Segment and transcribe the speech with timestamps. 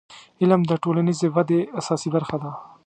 [0.41, 2.51] •علم د ټولنیزې ودې اساسي برخه ده.